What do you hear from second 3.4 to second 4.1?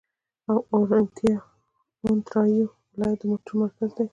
مرکز دی.